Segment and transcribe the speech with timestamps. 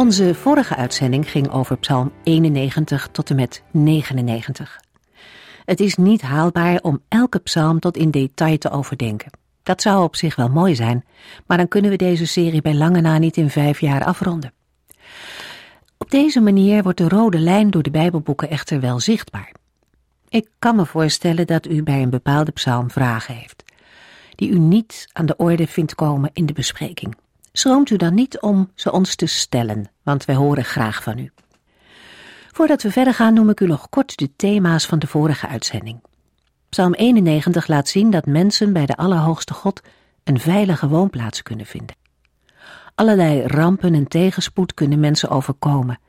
[0.00, 4.80] Onze vorige uitzending ging over Psalm 91 tot en met 99.
[5.64, 9.30] Het is niet haalbaar om elke psalm tot in detail te overdenken.
[9.62, 11.04] Dat zou op zich wel mooi zijn,
[11.46, 14.52] maar dan kunnen we deze serie bij lange na niet in vijf jaar afronden.
[15.98, 19.52] Op deze manier wordt de rode lijn door de Bijbelboeken echter wel zichtbaar.
[20.28, 23.62] Ik kan me voorstellen dat u bij een bepaalde psalm vragen heeft,
[24.34, 27.16] die u niet aan de orde vindt komen in de bespreking.
[27.52, 31.30] Schroomt u dan niet om ze ons te stellen, want wij horen graag van u.
[32.52, 36.02] Voordat we verder gaan noem ik u nog kort de thema's van de vorige uitzending.
[36.68, 39.82] Psalm 91 laat zien dat mensen bij de Allerhoogste God
[40.24, 41.96] een veilige woonplaats kunnen vinden.
[42.94, 46.00] Allerlei rampen en tegenspoed kunnen mensen overkomen,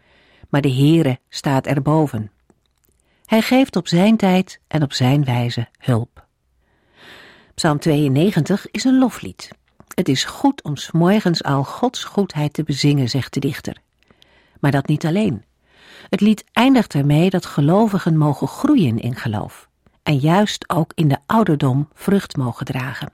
[0.49, 2.31] maar de Heere staat erboven.
[3.25, 6.27] Hij geeft op zijn tijd en op zijn wijze hulp.
[7.53, 9.49] Psalm 92 is een loflied.
[9.93, 13.77] Het is goed om morgens al Gods goedheid te bezingen, zegt de dichter.
[14.59, 15.43] Maar dat niet alleen.
[16.09, 19.69] Het lied eindigt ermee dat gelovigen mogen groeien in geloof
[20.03, 23.11] en juist ook in de ouderdom vrucht mogen dragen.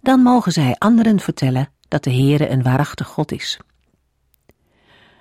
[0.00, 3.58] Dan mogen zij anderen vertellen dat de Heere een waarachtig God is.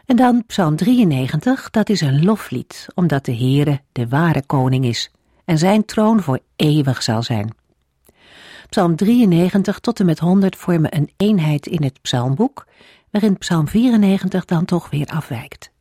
[0.06, 5.12] En dan Psalm 93, dat is een loflied, omdat de Heere de ware koning is
[5.46, 7.56] en zijn troon voor eeuwig zal zijn.
[8.70, 12.66] Psalm 93 tot en met 100 vormen een eenheid in het psalmboek,
[13.12, 15.72] waarin Psalm 94 dan toch weer afwijkt.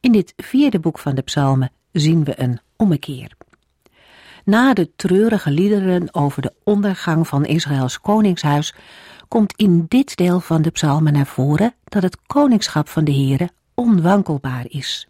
[0.00, 3.32] In dit vierde boek van de psalmen zien we een ommekeer.
[4.44, 8.74] Na de treurige liederen over de ondergang van Israëls koningshuis
[9.28, 13.50] komt in dit deel van de psalmen naar voren dat het koningschap van de Heere
[13.74, 15.06] onwankelbaar is.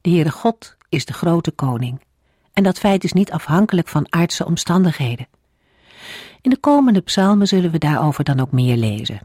[0.00, 2.00] De Heere God is de grote koning
[2.52, 5.26] en dat feit is niet afhankelijk van aardse omstandigheden.
[6.42, 9.20] In de komende psalmen zullen we daarover dan ook meer lezen.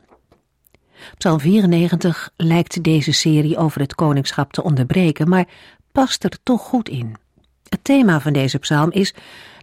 [1.17, 5.47] Psalm 94 lijkt deze serie over het koningschap te onderbreken, maar
[5.91, 7.15] past er toch goed in.
[7.69, 9.13] Het thema van deze psalm is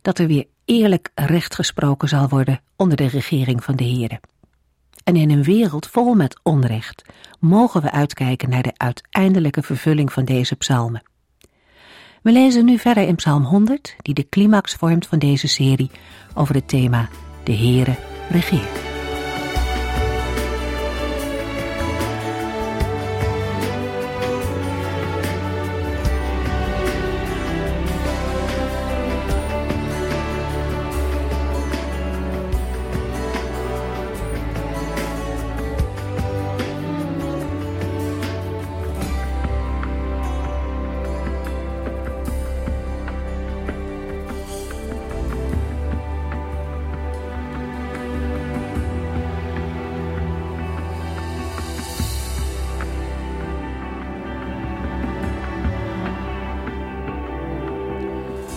[0.03, 4.21] dat er weer eerlijk recht gesproken zal worden onder de regering van de Here.
[5.05, 7.03] En in een wereld vol met onrecht
[7.41, 11.03] mogen we uitkijken naar de uiteindelijke vervulling van deze psalmen.
[12.23, 15.91] We lezen nu verder in Psalm 100, die de climax vormt van deze serie
[16.35, 17.09] over het thema
[17.45, 17.97] De Heere
[18.31, 18.94] regeert.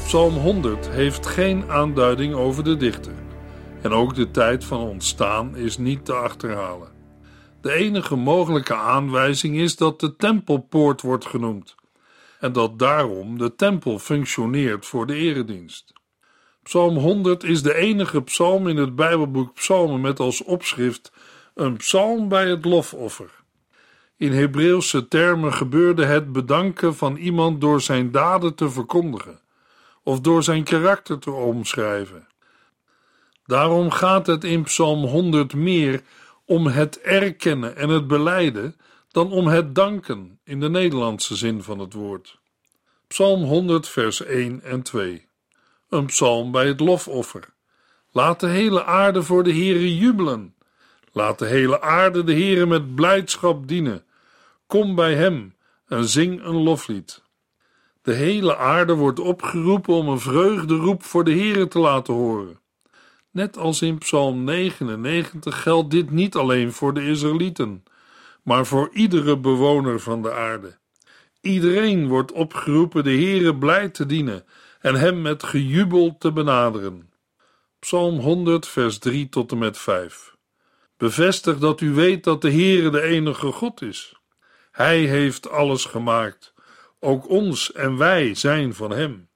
[0.08, 3.14] Psalm 100 heeft geen aanduiding over de dichter.
[3.82, 6.88] En ook de tijd van ontstaan is niet te achterhalen.
[7.62, 11.76] De enige mogelijke aanwijzing is dat de tempelpoort wordt genoemd
[12.40, 15.94] en dat daarom de tempel functioneert voor de eredienst.
[16.64, 21.12] Psalm 100 is de enige psalm in het Bijbelboek Psalmen met als opschrift
[21.54, 23.32] een psalm bij het lofoffer.
[24.18, 29.46] In Hebreeuwse termen gebeurde het bedanken van iemand door zijn daden te verkondigen
[30.08, 32.28] of door zijn karakter te omschrijven.
[33.46, 36.02] Daarom gaat het in Psalm 100 meer
[36.46, 38.76] om het erkennen en het beleiden
[39.12, 42.40] dan om het danken in de Nederlandse zin van het woord.
[43.08, 45.28] Psalm 100, vers 1 en 2.
[45.90, 47.50] Een psalm bij het lofoffer.
[48.12, 50.56] Laat de hele aarde voor de Heere jubelen.
[51.12, 54.06] Laat de hele aarde de Heere met blijdschap dienen.
[54.68, 55.56] Kom bij hem
[55.88, 57.26] en zing een loflied.
[58.08, 62.60] De hele aarde wordt opgeroepen om een vreugderoep voor de Heere te laten horen.
[63.32, 67.84] Net als in Psalm 99 geldt dit niet alleen voor de Israëlieten,
[68.44, 70.78] maar voor iedere bewoner van de aarde.
[71.42, 74.46] Iedereen wordt opgeroepen de Heere blij te dienen
[74.80, 77.10] en hem met gejubel te benaderen.
[77.80, 80.36] Psalm 100, vers 3 tot en met 5.
[80.98, 84.16] Bevestig dat u weet dat de Heere de enige God is.
[84.72, 86.56] Hij heeft alles gemaakt,
[87.00, 89.30] ook ons en wij zijn van Hem.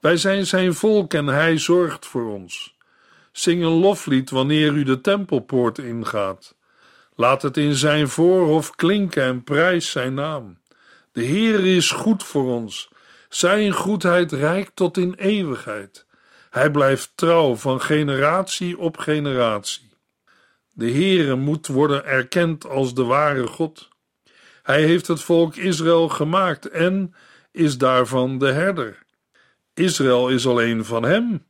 [0.00, 2.76] Wij zijn Zijn volk en Hij zorgt voor ons.
[3.32, 6.54] Zing een loflied wanneer u de tempelpoort ingaat.
[7.14, 10.60] Laat het in Zijn voorhof klinken en prijs Zijn naam.
[11.12, 12.90] De Heer is goed voor ons.
[13.28, 16.06] Zijn goedheid reikt tot in eeuwigheid.
[16.50, 19.90] Hij blijft trouw van generatie op generatie.
[20.72, 23.88] De Heere moet worden erkend als de ware God.
[24.62, 27.14] Hij heeft het volk Israël gemaakt en
[27.52, 29.02] is daarvan de herder.
[29.74, 31.46] Israël is alleen van hem.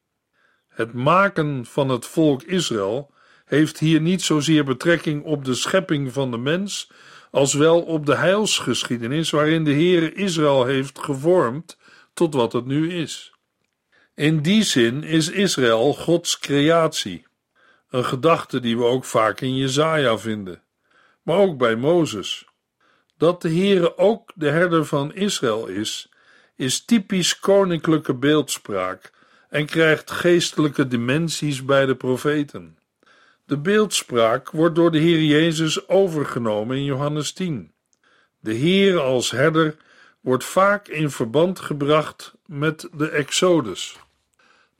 [0.69, 3.13] Het maken van het volk Israël
[3.45, 6.91] heeft hier niet zozeer betrekking op de schepping van de mens,
[7.31, 11.77] als wel op de heilsgeschiedenis waarin de Heere Israël heeft gevormd
[12.15, 13.33] tot wat het nu is.
[14.15, 17.27] In die zin is Israël Gods creatie,
[17.91, 20.63] een gedachte die we ook vaak in Jesaja vinden,
[21.23, 22.52] maar ook bij Mozes.
[23.23, 26.09] Dat de Heere ook de herder van Israël is,
[26.57, 29.13] is typisch koninklijke beeldspraak
[29.49, 32.79] en krijgt geestelijke dimensies bij de profeten.
[33.45, 37.73] De beeldspraak wordt door de Heer Jezus overgenomen in Johannes 10.
[38.41, 39.77] De Heer als herder
[40.21, 43.99] wordt vaak in verband gebracht met de Exodus.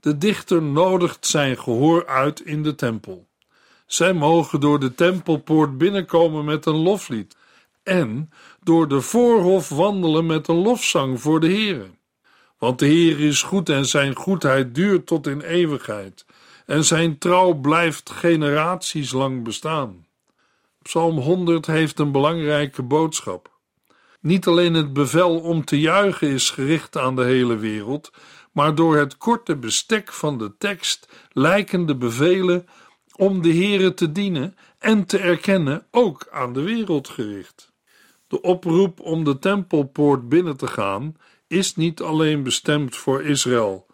[0.01, 3.27] De dichter nodigt zijn gehoor uit in de tempel.
[3.87, 7.37] Zij mogen door de tempelpoort binnenkomen met een loflied
[7.83, 8.31] en
[8.63, 11.91] door de voorhof wandelen met een lofzang voor de Heere.
[12.59, 16.25] Want de Heer is goed en zijn goedheid duurt tot in eeuwigheid
[16.67, 20.07] en zijn trouw blijft generaties lang bestaan.
[20.83, 23.51] Psalm 100 heeft een belangrijke boodschap.
[24.21, 28.11] Niet alleen het bevel om te juichen is gericht aan de hele wereld,
[28.53, 32.67] maar door het korte bestek van de tekst lijken de bevelen
[33.17, 37.72] om de Heere te dienen en te erkennen ook aan de wereld gericht.
[38.33, 43.87] De oproep om de tempelpoort binnen te gaan is niet alleen bestemd voor Israël,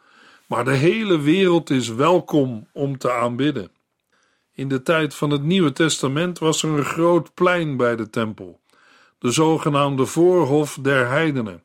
[0.47, 3.71] maar de hele wereld is welkom om te aanbidden.
[4.53, 8.61] In de tijd van het Nieuwe Testament was er een groot plein bij de tempel,
[9.19, 11.65] de zogenaamde Voorhof der Heidenen,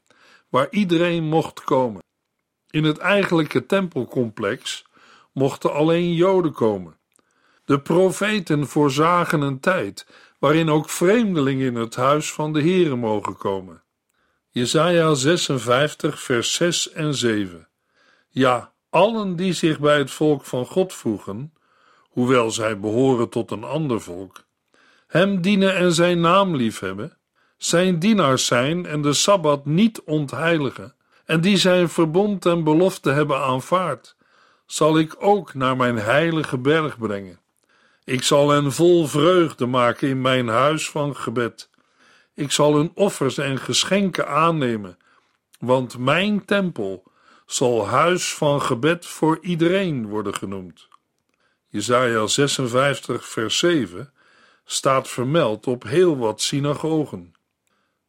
[0.50, 2.04] waar iedereen mocht komen.
[2.70, 4.86] In het eigenlijke tempelcomplex
[5.32, 6.98] mochten alleen Joden komen.
[7.66, 10.08] De profeten voorzagen een tijd
[10.44, 13.84] waarin ook vreemdelingen in het huis van de Heere mogen komen.
[14.50, 17.68] Jesaja 56 vers 6 en 7
[18.30, 21.54] Ja, allen die zich bij het volk van God voegen,
[22.10, 24.44] hoewel zij behoren tot een ander volk,
[25.08, 27.18] hem dienen en zijn naam liefhebben,
[27.58, 30.96] zijn dienaars zijn en de Sabbat niet ontheiligen,
[31.26, 34.16] en die zijn verbond en belofte hebben aanvaard,
[34.66, 37.43] zal ik ook naar mijn heilige berg brengen.
[38.06, 41.70] Ik zal hen vol vreugde maken in mijn huis van gebed.
[42.34, 44.98] Ik zal hun offers en geschenken aannemen,
[45.60, 47.04] want mijn tempel
[47.46, 50.88] zal huis van gebed voor iedereen worden genoemd.
[51.68, 54.14] Jesaja 56 vers 7
[54.66, 57.34] staat vermeld op heel wat synagogen.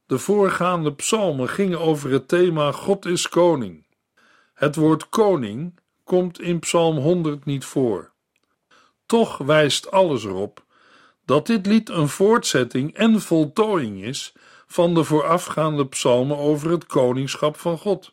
[0.06, 3.86] De voorgaande psalmen gingen over het thema God is koning.
[4.54, 8.13] Het woord koning komt in Psalm 100 niet voor.
[9.06, 10.64] Toch wijst alles erop
[11.24, 14.32] dat dit lied een voortzetting en voltooiing is
[14.66, 18.12] van de voorafgaande psalmen over het koningschap van God.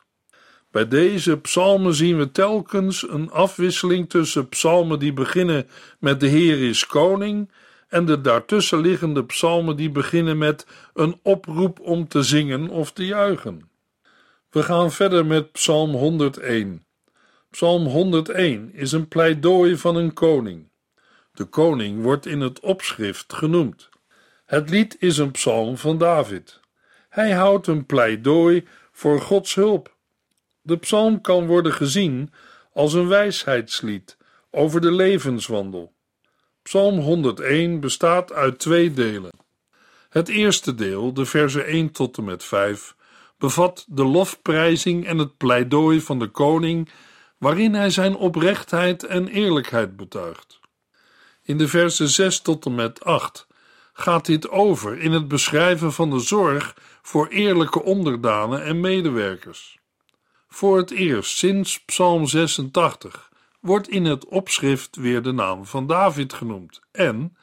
[0.72, 5.68] Bij deze psalmen zien we telkens een afwisseling tussen psalmen die beginnen
[6.00, 7.52] met de Heer is koning
[7.88, 13.06] en de daartussen liggende psalmen die beginnen met een oproep om te zingen of te
[13.06, 13.70] juichen.
[14.50, 16.86] We gaan verder met Psalm 101.
[17.50, 20.71] Psalm 101 is een pleidooi van een koning.
[21.34, 23.90] De koning wordt in het opschrift genoemd.
[24.46, 26.60] Het lied is een psalm van David.
[27.10, 29.96] Hij houdt een pleidooi voor Gods hulp.
[30.62, 32.34] De psalm kan worden gezien
[32.74, 34.18] als een wijsheidslied
[34.50, 35.94] over de levenswandel.
[36.62, 39.32] Psalm 101 bestaat uit twee delen.
[40.10, 42.96] Het eerste deel, de versen 1 tot en met 5,
[43.38, 46.90] bevat de lofprijzing en het pleidooi van de koning,
[47.38, 50.61] waarin hij zijn oprechtheid en eerlijkheid betuigt.
[51.44, 53.48] In de versen 6 tot en met 8
[53.94, 59.80] gaat dit over in het beschrijven van de zorg voor eerlijke onderdanen en medewerkers.
[60.48, 63.30] Voor het eerst sinds Psalm 86
[63.60, 67.38] wordt in het opschrift weer de naam van David genoemd en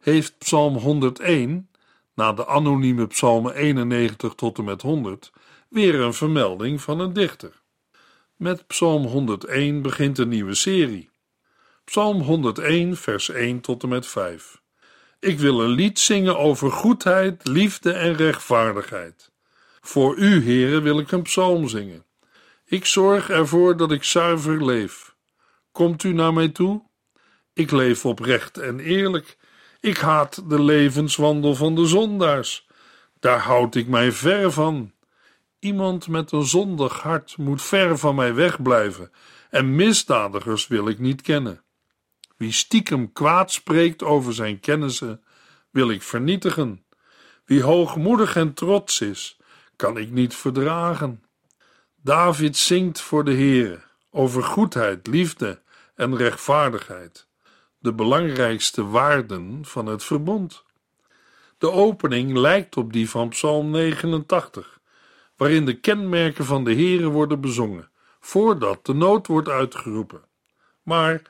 [0.00, 1.70] heeft Psalm 101,
[2.14, 5.32] na de anonieme psalmen 91 tot en met 100,
[5.68, 7.62] weer een vermelding van een dichter.
[8.36, 11.10] Met Psalm 101 begint een nieuwe serie.
[11.88, 14.60] Psalm 101, vers 1 tot en met 5.
[15.20, 19.30] Ik wil een lied zingen over goedheid, liefde en rechtvaardigheid.
[19.80, 22.04] Voor u, heren, wil ik een psalm zingen.
[22.64, 25.14] Ik zorg ervoor dat ik zuiver leef.
[25.72, 26.82] Komt u naar mij toe?
[27.52, 29.36] Ik leef oprecht en eerlijk.
[29.80, 32.66] Ik haat de levenswandel van de zondaars.
[33.20, 34.92] Daar houd ik mij ver van.
[35.58, 39.10] Iemand met een zondig hart moet ver van mij wegblijven,
[39.50, 41.62] en misdadigers wil ik niet kennen.
[42.38, 45.22] Wie stiekem kwaad spreekt over zijn kennissen,
[45.70, 46.84] wil ik vernietigen.
[47.44, 49.38] Wie hoogmoedig en trots is,
[49.76, 51.24] kan ik niet verdragen.
[52.02, 53.80] David zingt voor de Heere
[54.10, 55.62] over goedheid, liefde
[55.94, 57.28] en rechtvaardigheid,
[57.78, 60.64] de belangrijkste waarden van het verbond.
[61.58, 64.80] De opening lijkt op die van Psalm 89,
[65.36, 67.90] waarin de kenmerken van de Heere worden bezongen,
[68.20, 70.22] voordat de nood wordt uitgeroepen.
[70.82, 71.22] Maar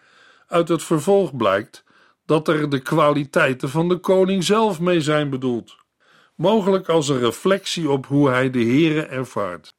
[0.49, 1.85] uit het vervolg blijkt
[2.27, 5.77] dat er de kwaliteiten van de koning zelf mee zijn bedoeld,
[6.35, 9.77] mogelijk als een reflectie op hoe hij de Heere ervaart.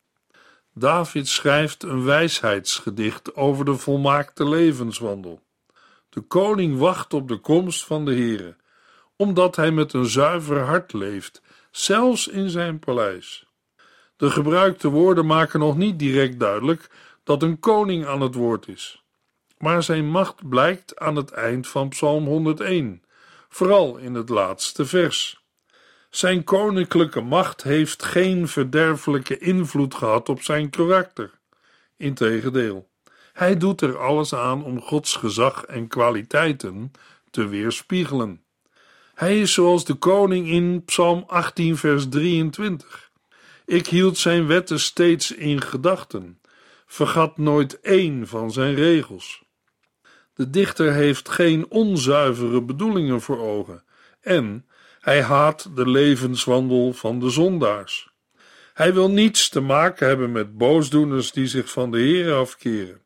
[0.74, 5.42] David schrijft een wijsheidsgedicht over de volmaakte levenswandel.
[6.10, 8.56] De koning wacht op de komst van de Heere,
[9.16, 13.46] omdat hij met een zuiver hart leeft, zelfs in zijn paleis.
[14.18, 16.90] De gebruikte woorden maken nog niet direct duidelijk
[17.24, 18.99] dat een koning aan het woord is.
[19.60, 23.04] Maar zijn macht blijkt aan het eind van Psalm 101,
[23.50, 25.44] vooral in het laatste vers.
[26.10, 31.40] Zijn koninklijke macht heeft geen verderfelijke invloed gehad op zijn karakter.
[31.98, 32.90] Integendeel,
[33.34, 36.92] hij doet er alles aan om Gods gezag en kwaliteiten
[37.30, 38.44] te weerspiegelen.
[39.14, 43.12] Hij is zoals de koning in Psalm 18, vers 23.
[43.66, 46.42] Ik hield zijn wetten steeds in gedachten,
[46.86, 49.48] vergat nooit één van zijn regels.
[50.40, 53.84] De dichter heeft geen onzuivere bedoelingen voor ogen
[54.22, 54.66] en
[55.00, 58.10] hij haat de levenswandel van de zondaars.
[58.74, 63.02] Hij wil niets te maken hebben met boosdoeners die zich van de Heer afkeren.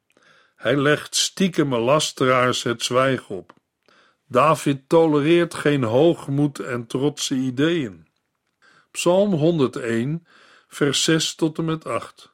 [0.55, 3.53] Hij legt stiekeme lasteraars het zwijgen op.
[4.27, 8.07] David tolereert geen hoogmoed en trotse ideeën.
[8.91, 10.27] Psalm 101,
[10.67, 12.33] vers 6 tot en met 8.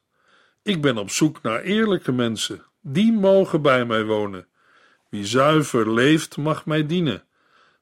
[0.62, 4.48] Ik ben op zoek naar eerlijke mensen, die mogen bij mij wonen.
[5.10, 7.24] Wie zuiver leeft, mag mij dienen.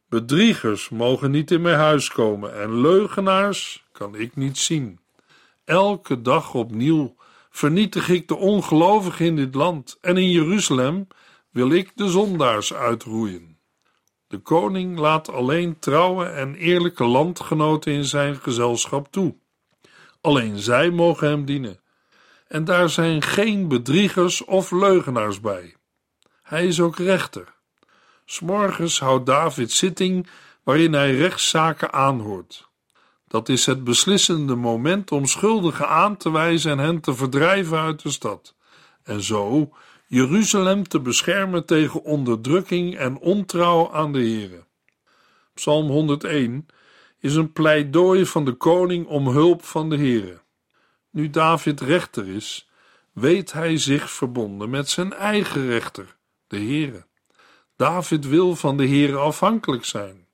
[0.08, 4.98] Bedriegers mogen niet in mijn huis komen en leugenaars kan ik niet zien.
[5.64, 7.16] Elke dag opnieuw
[7.50, 11.06] vernietig ik de ongelovigen in dit land en in Jeruzalem
[11.50, 13.58] wil ik de zondaars uitroeien.
[14.26, 19.36] De koning laat alleen trouwe en eerlijke landgenoten in zijn gezelschap toe.
[20.20, 21.80] Alleen zij mogen hem dienen.
[22.46, 25.77] En daar zijn geen bedriegers of leugenaars bij.
[26.48, 27.54] Hij is ook rechter.
[28.24, 30.28] S'morgens houdt David zitting
[30.62, 32.68] waarin hij rechtszaken aanhoort.
[33.26, 38.02] Dat is het beslissende moment om schuldigen aan te wijzen en hen te verdrijven uit
[38.02, 38.54] de stad.
[39.02, 39.72] En zo
[40.06, 44.64] Jeruzalem te beschermen tegen onderdrukking en ontrouw aan de Here.
[45.54, 46.66] Psalm 101
[47.18, 50.40] is een pleidooi van de koning om hulp van de Here.
[51.10, 52.68] Nu David rechter is,
[53.12, 56.16] weet hij zich verbonden met zijn eigen rechter,
[56.48, 57.06] de Here.
[57.76, 60.26] David wil van de Heer afhankelijk zijn.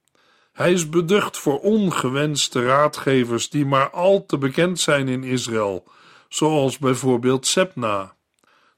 [0.52, 5.84] Hij is beducht voor ongewenste raadgevers die maar al te bekend zijn in Israël,
[6.28, 8.16] zoals bijvoorbeeld Sepna.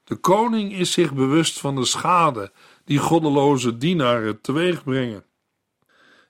[0.03, 2.51] De koning is zich bewust van de schade
[2.85, 5.25] die goddeloze dienaren teweegbrengen.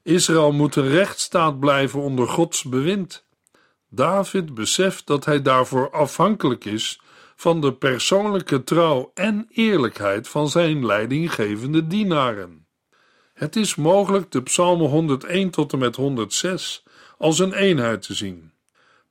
[0.03, 3.25] Israël moet een rechtsstaat blijven onder Gods bewind.
[3.89, 7.01] David beseft dat hij daarvoor afhankelijk is
[7.37, 12.67] van de persoonlijke trouw en eerlijkheid van zijn leidinggevende dienaren.
[13.33, 16.83] Het is mogelijk de psalmen 101 tot en met 106
[17.17, 18.51] als een eenheid te zien,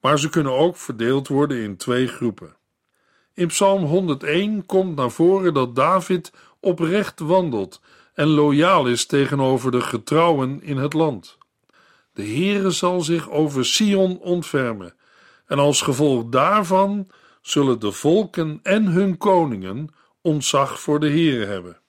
[0.00, 2.56] maar ze kunnen ook verdeeld worden in twee groepen.
[3.34, 7.80] In psalm 101 komt naar voren dat David oprecht wandelt
[8.14, 11.38] en loyaal is tegenover de getrouwen in het land.
[12.12, 14.94] De Heere zal zich over Sion ontfermen
[15.46, 17.08] en als gevolg daarvan
[17.46, 19.88] zullen de volken en hun koningen
[20.20, 21.80] ontzag voor de Heere hebben.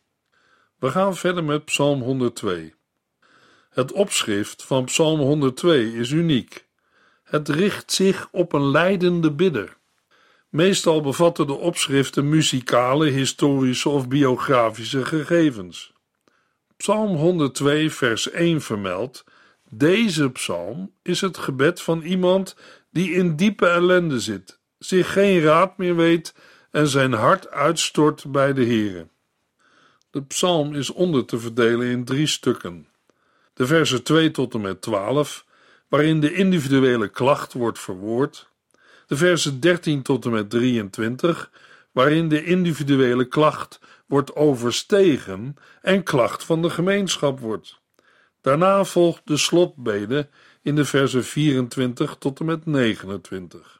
[0.80, 2.74] We gaan verder met Psalm 102.
[3.70, 6.68] Het opschrift van Psalm 102 is uniek.
[7.24, 9.78] Het richt zich op een leidende bidder.
[10.50, 15.94] Meestal bevatten de opschriften muzikale, historische of biografische gegevens.
[16.76, 19.24] Psalm 102, vers 1 vermeldt:
[19.70, 22.56] Deze psalm is het gebed van iemand
[22.92, 26.34] die in diepe ellende zit zich geen raad meer weet
[26.72, 29.08] en zijn hart uitstort bij de Heere.
[30.12, 32.88] De psalm is onder te verdelen in drie stukken.
[33.54, 35.46] De versen 2 tot en met 12,
[35.88, 38.50] waarin de individuele klacht wordt verwoord.
[39.08, 41.52] De versen 13 tot en met 23,
[41.92, 47.80] waarin de individuele klacht wordt overstegen en klacht van de gemeenschap wordt.
[48.42, 50.30] Daarna volgt de slotbede
[50.62, 53.77] in de versen 24 tot en met 29.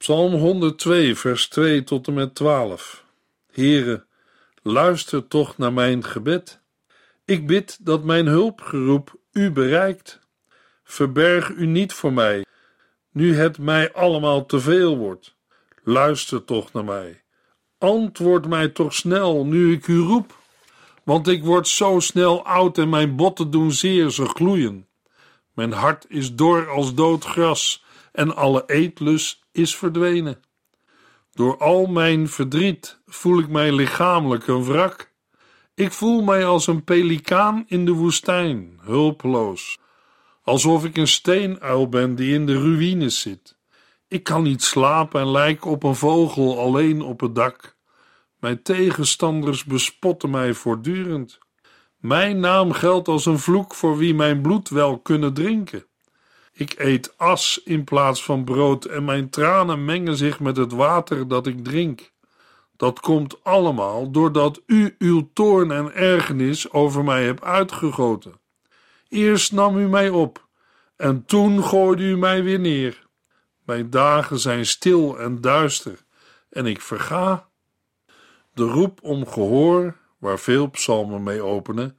[0.00, 3.04] Psalm 102, vers 2 tot en met 12.
[3.52, 4.04] Heere,
[4.62, 6.60] luister toch naar mijn gebed.
[7.24, 10.20] Ik bid dat mijn hulpgeroep u bereikt.
[10.84, 12.44] Verberg u niet voor mij,
[13.12, 15.36] nu het mij allemaal te veel wordt.
[15.82, 17.22] Luister toch naar mij.
[17.78, 20.36] Antwoord mij toch snel, nu ik u roep.
[21.04, 24.88] Want ik word zo snel oud en mijn botten doen zeer, ze gloeien.
[25.54, 30.40] Mijn hart is dor als dood gras en alle eetlust is verdwenen.
[31.32, 35.12] Door al mijn verdriet voel ik mij lichamelijk een wrak.
[35.74, 39.78] Ik voel mij als een pelikaan in de woestijn, hulpeloos.
[40.42, 43.58] Alsof ik een steenuil ben die in de ruïnes zit.
[44.08, 47.76] Ik kan niet slapen en lijk op een vogel alleen op het dak.
[48.38, 51.38] Mijn tegenstanders bespotten mij voortdurend.
[51.96, 55.84] Mijn naam geldt als een vloek voor wie mijn bloed wel kunnen drinken.
[56.60, 61.28] Ik eet as in plaats van brood en mijn tranen mengen zich met het water
[61.28, 62.12] dat ik drink.
[62.76, 68.40] Dat komt allemaal doordat u uw toorn en ergernis over mij hebt uitgegoten.
[69.08, 70.48] Eerst nam u mij op
[70.96, 73.06] en toen gooide u mij weer neer.
[73.64, 76.04] Mijn dagen zijn stil en duister
[76.50, 77.48] en ik verga.
[78.54, 81.98] De roep om gehoor, waar veel psalmen mee openen,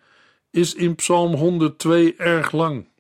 [0.51, 2.90] is in Psalm 102 erg lang.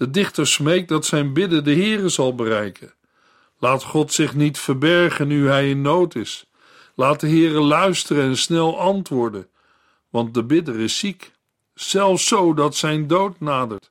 [0.00, 2.94] De dichter smeekt dat zijn bidden de Heere zal bereiken.
[3.58, 6.46] Laat God zich niet verbergen nu hij in nood is.
[6.94, 9.48] Laat de Heere luisteren en snel antwoorden,
[10.10, 11.32] want de bidder is ziek,
[11.74, 13.90] zelfs zo dat zijn dood nadert.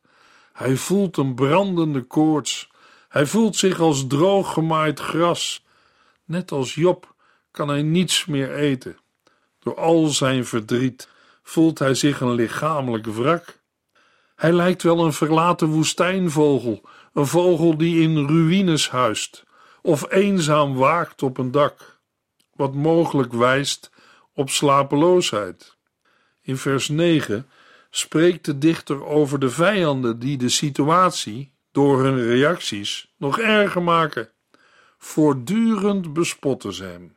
[0.53, 2.69] Hij voelt een brandende koorts.
[3.09, 5.65] Hij voelt zich als droog gemaaid gras.
[6.25, 7.15] Net als Job
[7.51, 8.97] kan hij niets meer eten.
[9.59, 11.09] Door al zijn verdriet
[11.43, 13.58] voelt hij zich een lichamelijk wrak.
[14.39, 16.81] Hij lijkt wel een verlaten woestijnvogel,
[17.13, 19.43] een vogel die in ruïnes huist
[19.81, 21.99] of eenzaam waakt op een dak,
[22.53, 23.91] wat mogelijk wijst
[24.33, 25.77] op slapeloosheid.
[26.41, 27.49] In vers 9
[27.89, 34.29] spreekt de dichter over de vijanden die de situatie door hun reacties nog erger maken.
[34.97, 37.15] Voortdurend bespotten ze hem.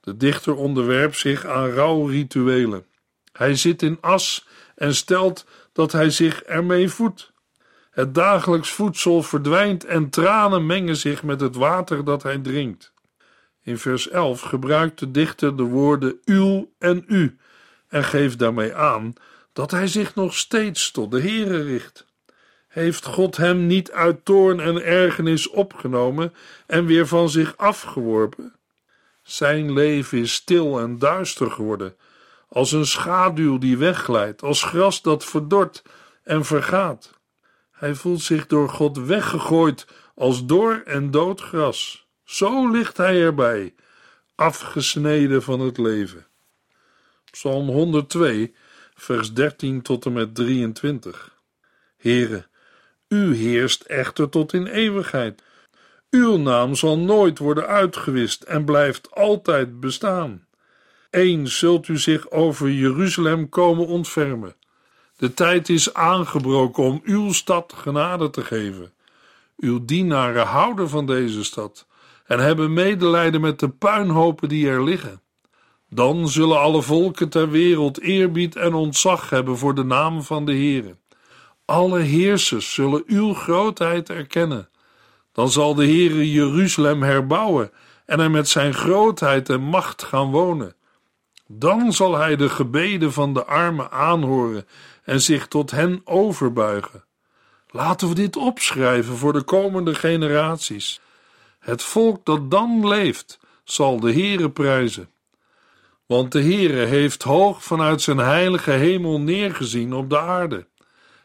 [0.00, 2.86] De dichter onderwerpt zich aan rouwrituelen.
[3.32, 7.32] Hij zit in as en stelt dat hij zich ermee voedt.
[7.90, 12.92] Het dagelijks voedsel verdwijnt en tranen mengen zich met het water dat hij drinkt.
[13.62, 17.36] In vers 11 gebruikt de dichter de woorden uw en u
[17.88, 19.12] en geeft daarmee aan
[19.52, 22.06] dat hij zich nog steeds tot de Heere richt.
[22.68, 26.34] Heeft God hem niet uit toorn en ergernis opgenomen
[26.66, 28.54] en weer van zich afgeworpen?
[29.22, 31.96] Zijn leven is stil en duister geworden
[32.52, 35.82] als een schaduw die wegglijdt, als gras dat verdort
[36.22, 37.18] en vergaat.
[37.70, 42.06] Hij voelt zich door God weggegooid als dor en dood gras.
[42.24, 43.74] Zo ligt hij erbij,
[44.34, 46.26] afgesneden van het leven.
[47.30, 48.54] Psalm 102,
[48.94, 51.38] vers 13 tot en met 23.
[51.96, 52.46] Heere,
[53.08, 55.42] u heerst echter tot in eeuwigheid.
[56.10, 60.46] Uw naam zal nooit worden uitgewist en blijft altijd bestaan.
[61.12, 64.54] Eens zult u zich over Jeruzalem komen ontfermen.
[65.16, 68.92] De tijd is aangebroken om uw stad genade te geven.
[69.56, 71.86] Uw dienaren houden van deze stad
[72.26, 75.20] en hebben medelijden met de puinhopen die er liggen.
[75.88, 80.52] Dan zullen alle volken ter wereld eerbied en ontzag hebben voor de naam van de
[80.52, 80.96] Heere.
[81.64, 84.68] Alle heersers zullen uw grootheid erkennen.
[85.32, 87.70] Dan zal de Heere Jeruzalem herbouwen
[88.06, 90.74] en er met zijn grootheid en macht gaan wonen.
[91.54, 94.66] Dan zal hij de gebeden van de armen aanhoren
[95.04, 97.04] en zich tot hen overbuigen.
[97.70, 101.00] Laten we dit opschrijven voor de komende generaties.
[101.58, 105.10] Het volk dat dan leeft, zal de Heere prijzen.
[106.06, 110.66] Want de Heere heeft hoog vanuit zijn heilige hemel neergezien op de aarde.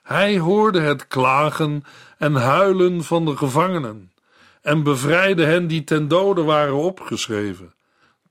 [0.04, 1.84] Hij hoorde het klagen
[2.18, 4.12] en huilen van de gevangenen
[4.62, 7.76] en bevrijdde hen die ten dode waren opgeschreven.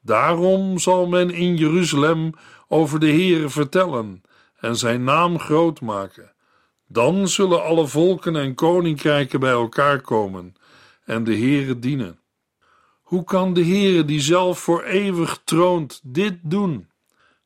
[0.06, 2.32] Daarom zal men in Jeruzalem
[2.68, 4.22] over de Heere vertellen
[4.56, 6.32] en zijn naam groot maken.
[6.88, 10.54] Dan zullen alle volken en koninkrijken bij elkaar komen
[11.04, 12.20] en de Heere dienen.
[13.02, 16.88] Hoe kan de Heere die zelf voor eeuwig troont dit doen?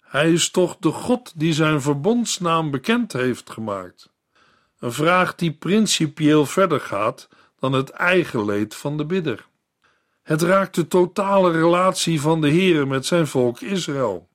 [0.00, 4.10] Hij is toch de God die zijn verbondsnaam bekend heeft gemaakt.
[4.78, 9.48] Een vraag die principieel verder gaat dan het eigen leed van de bidder.
[10.30, 14.28] Het raakt de totale relatie van de Heere met zijn volk Israël.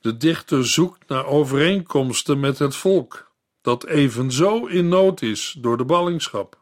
[0.00, 5.84] De dichter zoekt naar overeenkomsten met het volk, dat evenzo in nood is door de
[5.84, 6.60] ballingschap.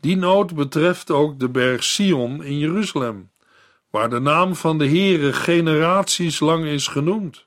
[0.00, 3.30] Die nood betreft ook de berg Sion in Jeruzalem,
[3.90, 7.46] waar de naam van de Heere generaties lang is genoemd.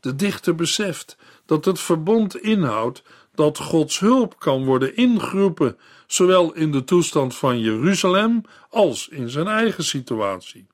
[0.00, 3.02] De dichter beseft dat het verbond inhoudt
[3.34, 5.78] dat Gods hulp kan worden ingeroepen,
[6.12, 10.66] zowel in de toestand van Jeruzalem als in zijn eigen situatie.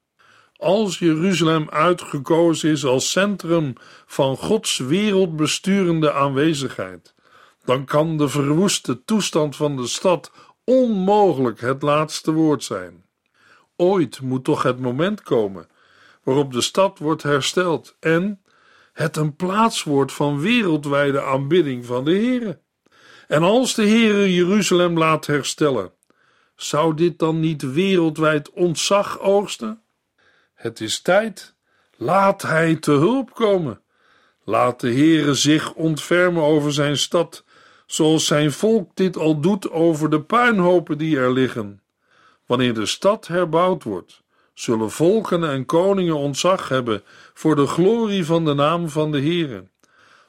[0.56, 3.72] Als Jeruzalem uitgekozen is als centrum
[4.06, 7.14] van Gods wereldbesturende aanwezigheid,
[7.64, 10.32] dan kan de verwoeste toestand van de stad
[10.64, 13.04] onmogelijk het laatste woord zijn.
[13.76, 15.68] Ooit moet toch het moment komen
[16.22, 18.42] waarop de stad wordt hersteld en
[18.92, 22.60] het een plaats wordt van wereldwijde aanbidding van de Heere.
[23.28, 25.92] En als de Heere Jeruzalem laat herstellen,
[26.56, 29.82] zou dit dan niet wereldwijd ontzag oogsten?
[30.54, 31.54] Het is tijd.
[31.96, 33.80] Laat hij te hulp komen.
[34.44, 37.44] Laat de Heere zich ontfermen over zijn stad,
[37.86, 41.82] zoals zijn volk dit al doet over de puinhopen die er liggen.
[42.46, 44.22] Wanneer de stad herbouwd wordt,
[44.54, 47.02] zullen volken en koningen ontzag hebben
[47.34, 49.64] voor de glorie van de naam van de Heere.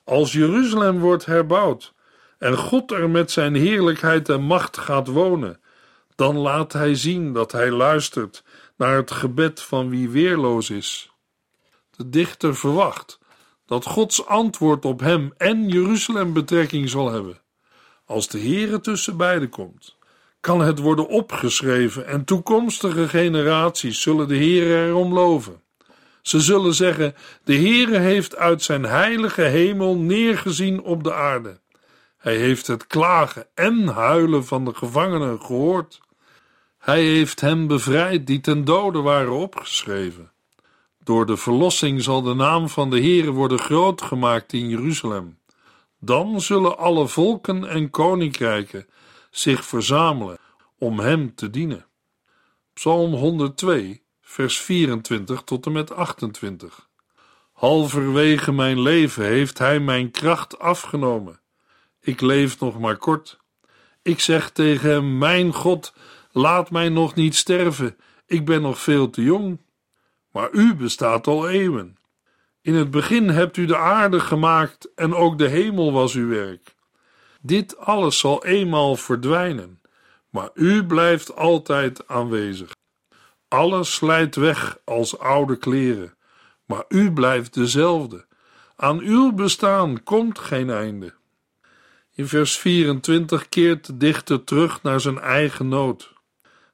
[0.04, 1.94] Als Jeruzalem wordt herbouwd
[2.39, 5.60] en God er met zijn heerlijkheid en macht gaat wonen,
[6.15, 8.43] dan laat hij zien dat hij luistert
[8.78, 11.12] naar het gebed van wie weerloos is.
[11.95, 13.19] De dichter verwacht
[13.65, 17.41] dat Gods antwoord op hem en Jeruzalem betrekking zal hebben.
[18.06, 19.97] Als de Heere tussen beiden komt,
[20.39, 25.62] kan het worden opgeschreven en toekomstige generaties zullen de Heere erom loven.
[26.21, 31.60] Ze zullen zeggen: De Heere heeft uit zijn heilige hemel neergezien op de aarde.
[32.20, 36.00] Hij heeft het klagen en huilen van de gevangenen gehoord.
[36.78, 40.32] Hij heeft hen bevrijd die ten dode waren opgeschreven.
[41.04, 45.38] Door de verlossing zal de naam van de Heere worden groot gemaakt in Jeruzalem.
[46.00, 48.88] Dan zullen alle volken en koninkrijken
[49.30, 50.38] zich verzamelen
[50.78, 51.86] om hem te dienen.
[52.74, 56.90] Psalm 102, vers 24 tot en met 28.
[57.52, 61.40] Halverwege mijn leven heeft hij mijn kracht afgenomen.
[62.02, 63.40] Ik leef nog maar kort.
[64.02, 65.94] Ik zeg tegen hem: Mijn God,
[66.32, 67.98] laat mij nog niet sterven.
[68.26, 69.60] Ik ben nog veel te jong.
[70.32, 71.98] Maar u bestaat al eeuwen.
[72.62, 76.76] In het begin hebt u de aarde gemaakt en ook de hemel was uw werk.
[77.42, 79.82] Dit alles zal eenmaal verdwijnen,
[80.30, 82.72] maar u blijft altijd aanwezig.
[83.48, 86.18] Alles slijt weg als oude kleren,
[86.66, 88.26] maar u blijft dezelfde.
[88.76, 91.14] Aan uw bestaan komt geen einde.
[92.20, 96.14] In vers 24 keert de dichter terug naar zijn eigen nood.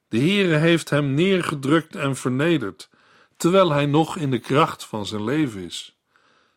[0.08, 2.90] De Heere heeft hem neergedrukt en vernederd,
[3.36, 5.98] terwijl hij nog in de kracht van zijn leven is.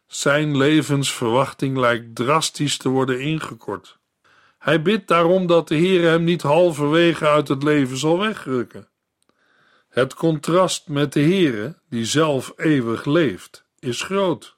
[0.07, 3.97] Zijn levensverwachting lijkt drastisch te worden ingekort.
[4.59, 8.87] Hij bidt daarom dat de Heer hem niet halverwege uit het leven zal wegrukken.
[9.89, 14.57] Het contrast met de Heere, die zelf eeuwig leeft, is groot.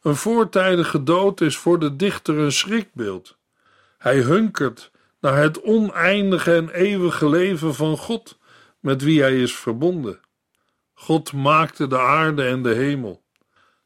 [0.00, 3.40] Een voortijdige dood is voor de dichter een schrikbeeld.
[4.02, 8.38] Hij hunkert naar het oneindige en eeuwige leven van God,
[8.80, 10.20] met wie hij is verbonden.
[10.94, 13.22] God maakte de aarde en de hemel.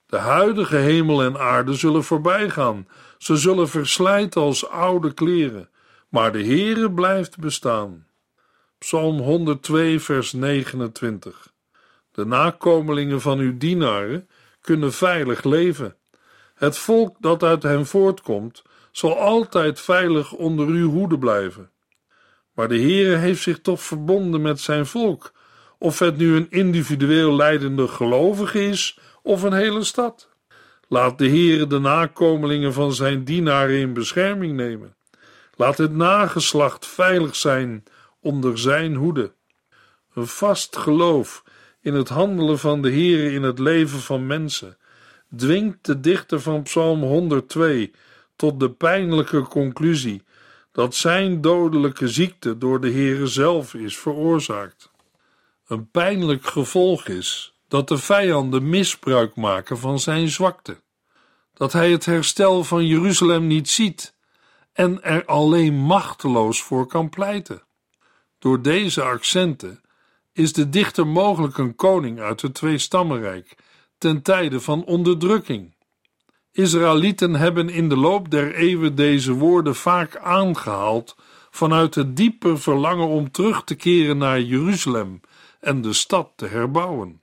[0.06, 5.70] De huidige hemel en aarde zullen voorbijgaan, ze zullen verslijten als oude kleren,
[6.08, 8.06] maar de Heere blijft bestaan.
[8.78, 11.52] Psalm 102, vers 29.
[12.10, 14.28] De nakomelingen van uw dienaren
[14.60, 15.96] kunnen veilig leven.
[16.54, 18.62] Het volk dat uit hen voortkomt,
[18.96, 21.70] zal altijd veilig onder uw hoede blijven.
[22.52, 25.32] Maar de Heere heeft zich toch verbonden met zijn volk,
[25.78, 30.28] of het nu een individueel leidende gelovige is of een hele stad.
[30.88, 34.96] Laat de Heere de nakomelingen van zijn dienaren in bescherming nemen.
[35.54, 37.84] Laat het nageslacht veilig zijn
[38.20, 39.32] onder zijn hoede.
[40.14, 41.42] Een vast geloof
[41.80, 44.76] in het handelen van de Heere in het leven van mensen
[45.36, 47.92] dwingt de dichter van Psalm 102
[48.36, 50.22] tot de pijnlijke conclusie
[50.72, 54.90] dat zijn dodelijke ziekte door de Heere zelf is veroorzaakt.
[55.66, 60.80] Een pijnlijk gevolg is dat de vijanden misbruik maken van zijn zwakte,
[61.54, 64.14] dat hij het herstel van Jeruzalem niet ziet
[64.72, 67.62] en er alleen machteloos voor kan pleiten.
[68.38, 69.80] Door deze accenten
[70.32, 73.56] is de dichter mogelijk een koning uit het Tweestammenrijk
[73.98, 75.75] ten tijde van onderdrukking.
[76.56, 81.16] Israëlieten hebben in de loop der eeuwen deze woorden vaak aangehaald
[81.50, 85.20] vanuit het diepe verlangen om terug te keren naar Jeruzalem
[85.60, 87.20] en de stad te herbouwen.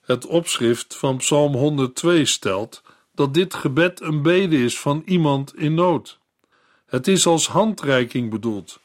[0.00, 2.82] Het opschrift van Psalm 102 stelt
[3.14, 6.18] dat dit gebed een bede is van iemand in nood.
[6.86, 8.80] Het is als handreiking bedoeld,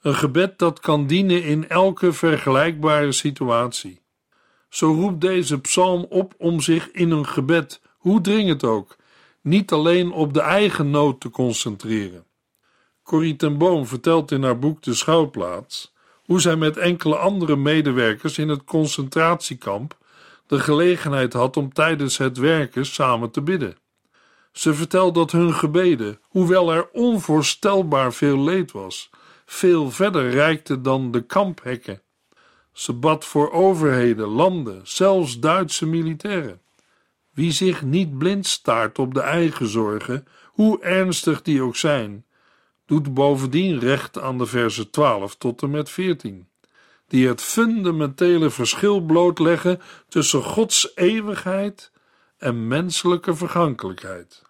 [0.00, 4.00] een gebed dat kan dienen in elke vergelijkbare situatie.
[4.68, 8.96] Zo roept deze psalm op om zich in een gebed, hoe dringend ook,
[9.42, 12.24] niet alleen op de eigen nood te concentreren.
[13.02, 18.38] Corrie ten Boom vertelt in haar boek De Schouwplaats hoe zij met enkele andere medewerkers
[18.38, 19.96] in het concentratiekamp
[20.46, 23.76] de gelegenheid had om tijdens het werken samen te bidden.
[24.52, 29.10] Ze vertelt dat hun gebeden, hoewel er onvoorstelbaar veel leed was,
[29.46, 32.02] veel verder reikten dan de kamphekken.
[32.72, 36.60] Ze bad voor overheden, landen, zelfs Duitse militairen.
[37.38, 42.24] Wie zich niet blind staart op de eigen zorgen, hoe ernstig die ook zijn,
[42.86, 46.48] doet bovendien recht aan de versen 12 tot en met 14,
[47.08, 51.92] die het fundamentele verschil blootleggen tussen Gods eeuwigheid
[52.38, 54.42] en menselijke vergankelijkheid.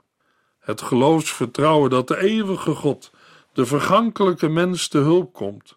[0.59, 3.11] Het geloofsvertrouwen dat de eeuwige God
[3.53, 5.77] de vergankelijke mens te hulp komt,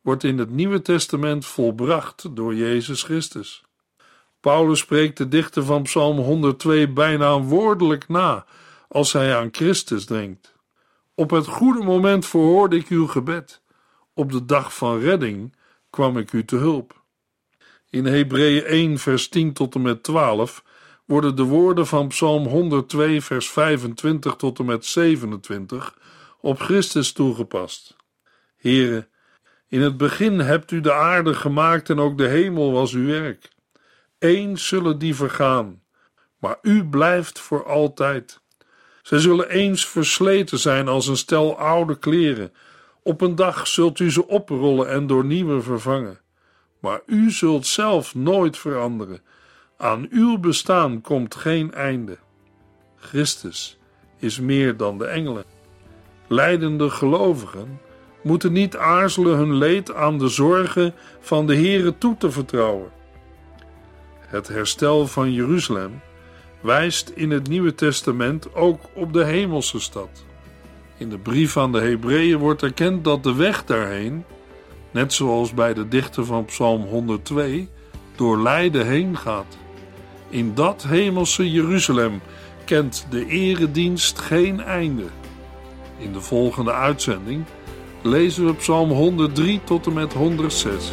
[0.00, 3.64] wordt in het Nieuwe Testament volbracht door Jezus Christus.
[4.42, 8.46] Paulus spreekt de dichter van Psalm 102 bijna woordelijk na
[8.88, 10.54] als hij aan Christus denkt.
[11.14, 13.62] Op het goede moment verhoorde ik uw gebed.
[14.14, 15.56] Op de dag van redding
[15.90, 17.02] kwam ik u te hulp.
[17.90, 20.64] In Hebreeën 1, vers 10 tot en met 12
[21.04, 25.98] worden de woorden van Psalm 102, vers 25 tot en met 27
[26.40, 27.96] op Christus toegepast.
[28.56, 29.08] Here,
[29.68, 33.51] in het begin hebt u de aarde gemaakt en ook de hemel was uw werk.
[34.22, 35.82] Eens zullen die vergaan,
[36.38, 38.40] maar u blijft voor altijd.
[39.02, 42.52] Zij zullen eens versleten zijn als een stel oude kleren.
[43.02, 46.20] Op een dag zult u ze oprollen en door nieuwe vervangen.
[46.80, 49.20] Maar u zult zelf nooit veranderen.
[49.76, 52.18] Aan uw bestaan komt geen einde.
[52.96, 53.78] Christus
[54.18, 55.44] is meer dan de engelen.
[56.28, 57.80] Leidende gelovigen
[58.22, 63.00] moeten niet aarzelen hun leed aan de zorgen van de Here toe te vertrouwen.
[64.32, 66.00] Het herstel van Jeruzalem
[66.60, 70.24] wijst in het Nieuwe Testament ook op de hemelse stad.
[70.96, 74.24] In de brief aan de Hebreeën wordt erkend dat de weg daarheen,
[74.90, 77.68] net zoals bij de dichter van Psalm 102,
[78.16, 79.58] door lijden heen gaat.
[80.28, 82.20] In dat hemelse Jeruzalem
[82.64, 85.06] kent de eredienst geen einde.
[85.98, 87.44] In de volgende uitzending
[88.02, 90.92] lezen we Psalm 103 tot en met 106.